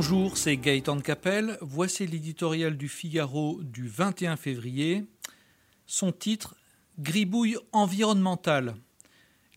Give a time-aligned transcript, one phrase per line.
[0.00, 1.58] Bonjour, c'est Gaëtan Capelle.
[1.60, 5.04] Voici l'éditorial du Figaro du 21 février.
[5.86, 6.54] Son titre
[7.00, 8.76] Gribouille environnementale.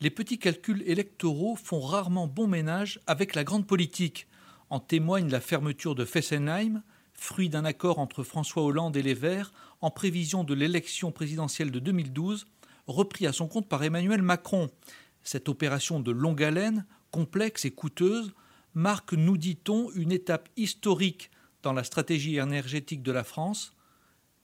[0.00, 4.28] Les petits calculs électoraux font rarement bon ménage avec la grande politique.
[4.70, 9.52] En témoigne la fermeture de Fessenheim, fruit d'un accord entre François Hollande et les Verts
[9.82, 12.46] en prévision de l'élection présidentielle de 2012,
[12.86, 14.70] repris à son compte par Emmanuel Macron.
[15.22, 18.32] Cette opération de longue haleine, complexe et coûteuse,
[18.74, 21.30] marque, nous dit-on, une étape historique
[21.62, 23.74] dans la stratégie énergétique de la France.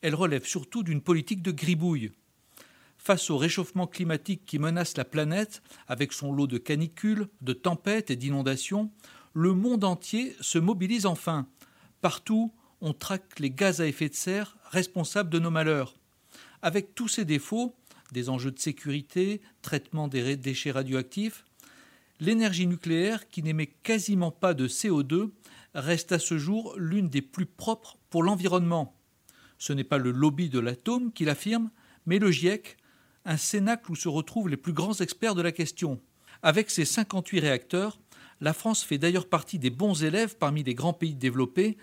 [0.02, 2.12] Elle relève surtout d'une politique de gribouille.
[2.98, 8.10] Face au réchauffement climatique qui menace la planète, avec son lot de canicules, de tempêtes
[8.10, 8.90] et d'inondations,
[9.32, 11.46] le monde entier se mobilise enfin.
[12.00, 15.94] Partout, on traque les gaz à effet de serre responsables de nos malheurs.
[16.62, 17.74] Avec tous ces défauts,
[18.12, 21.44] des enjeux de sécurité, traitement des déchets radioactifs,
[22.20, 25.30] l'énergie nucléaire, qui n'émet quasiment pas de CO2,
[25.74, 28.96] reste à ce jour l'une des plus propres pour l'environnement.
[29.58, 31.70] Ce n'est pas le lobby de l'atome qui l'affirme,
[32.06, 32.76] mais le GIEC,
[33.24, 36.00] un cénacle où se retrouvent les plus grands experts de la question.
[36.42, 37.98] Avec ses 58 réacteurs,
[38.40, 41.76] la France fait d'ailleurs partie des bons élèves parmi les grands pays développés,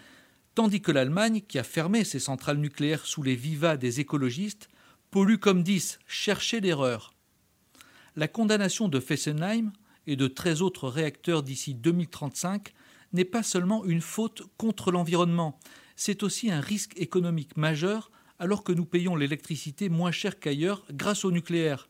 [0.56, 4.70] tandis que l'Allemagne, qui a fermé ses centrales nucléaires sous les vivas des écologistes,
[5.12, 7.14] pollue comme 10, cherchez l'erreur.
[8.16, 9.72] La condamnation de Fessenheim
[10.08, 12.74] et de 13 autres réacteurs d'ici 2035
[13.14, 15.60] n'est pas seulement une faute contre l'environnement,
[15.96, 21.24] c'est aussi un risque économique majeur alors que nous payons l'électricité moins cher qu'ailleurs grâce
[21.24, 21.88] au nucléaire.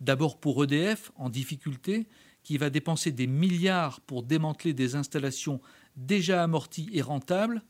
[0.00, 2.06] D'abord pour EDF, en difficulté,
[2.42, 5.60] qui va dépenser des milliards pour démanteler des installations
[5.96, 7.62] déjà amorties et rentables,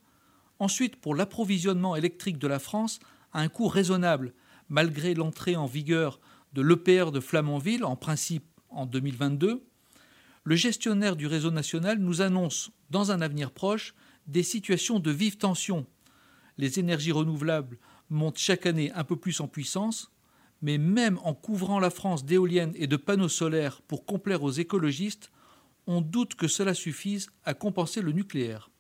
[0.60, 3.00] Ensuite, pour l'approvisionnement électrique de la France
[3.32, 4.34] à un coût raisonnable,
[4.68, 6.20] malgré l'entrée en vigueur
[6.52, 9.62] de l'EPR de Flamanville, en principe en 2022,
[10.44, 13.94] le gestionnaire du réseau national nous annonce, dans un avenir proche,
[14.26, 15.86] des situations de vive tension.
[16.56, 17.78] Les énergies renouvelables
[18.08, 20.10] montent chaque année un peu plus en puissance,
[20.62, 25.30] mais même en couvrant la France d'éoliennes et de panneaux solaires pour complaire aux écologistes,
[25.86, 28.70] on doute que cela suffise à compenser le nucléaire.